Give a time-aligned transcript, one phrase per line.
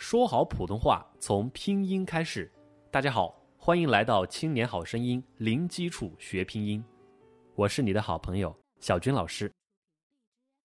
[0.00, 2.50] 说好普通话从拼音开始。
[2.90, 6.82] 大家好，欢迎来到《青年好声音》，零基础学拼音。
[7.54, 9.52] 我是你的好朋友小军老师。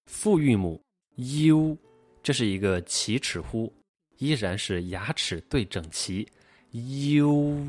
[0.05, 0.81] 复韵母
[1.17, 1.77] u，
[2.23, 3.71] 这是一个齐齿呼，
[4.19, 6.25] 依然是牙齿对整齐。
[6.71, 7.61] u，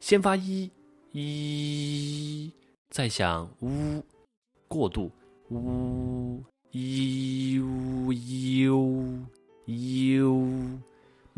[0.00, 0.70] 先发一，
[1.12, 2.52] 一，
[2.90, 4.04] 再响呜，
[4.68, 5.10] 过渡
[5.48, 7.47] 呜一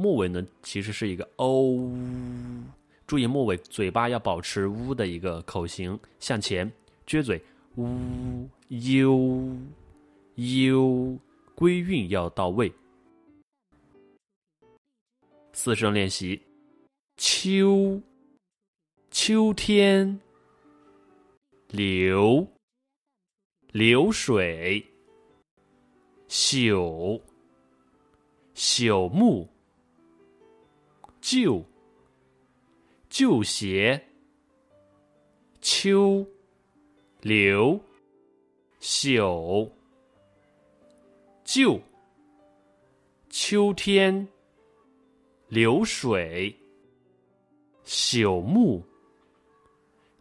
[0.00, 1.78] 末尾呢，其实是一个 o，
[3.06, 6.72] 注意末尾嘴巴要保持 u 的一个口型，向前
[7.06, 7.38] 撅嘴
[7.76, 9.58] ，u u
[10.36, 11.18] u，
[11.54, 12.72] 归韵要到位。
[15.52, 16.40] 四声练习：
[17.18, 18.00] 秋，
[19.10, 20.18] 秋天，
[21.68, 22.46] 流，
[23.70, 24.82] 流水，
[26.26, 27.20] 朽，
[28.54, 29.46] 朽木。
[31.20, 31.64] 旧，
[33.08, 34.02] 旧鞋。
[35.60, 36.26] 秋，
[37.20, 37.78] 流，
[38.80, 39.70] 朽，
[41.44, 41.80] 旧。
[43.28, 44.26] 秋天，
[45.48, 46.58] 流水，
[47.84, 48.82] 朽木，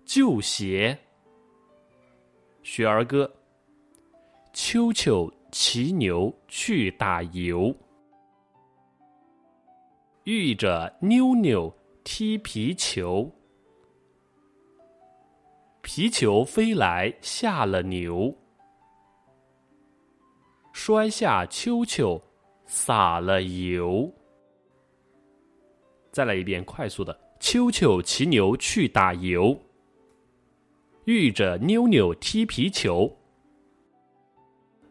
[0.06, 0.97] 旧鞋。
[2.61, 3.34] 学儿歌：
[4.53, 7.75] 秋秋骑牛去打油。
[10.30, 13.31] 遇着妞妞踢皮球，
[15.81, 18.31] 皮球飞来吓了牛，
[20.72, 22.22] 摔下秋秋
[22.67, 24.13] 洒了油。
[26.11, 29.59] 再来一遍快速的：秋秋骑牛去打油，
[31.05, 33.17] 遇着妞妞踢皮球，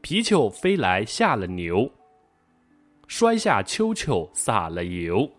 [0.00, 1.89] 皮球飞来吓了牛。
[3.09, 5.38] 摔下秋秋洒了油。